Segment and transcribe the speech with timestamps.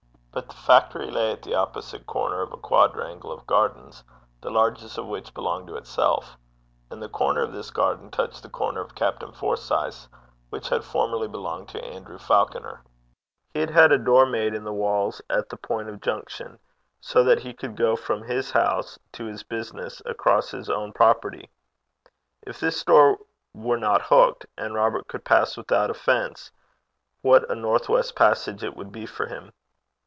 [0.33, 4.01] But the factory lay at the opposite corner of a quadrangle of gardens,
[4.39, 6.37] the largest of which belonged to itself;
[6.89, 10.07] and the corner of this garden touched the corner of Captain Forsyth's,
[10.49, 12.81] which had formerly belonged to Andrew Falconer:
[13.53, 16.59] he had had a door made in the walls at the point of junction,
[17.01, 21.49] so that he could go from his house to his business across his own property:
[22.43, 23.17] if this door
[23.53, 26.51] were not locked, and Robert could pass without offence,
[27.21, 29.51] what a north west passage it would be for him!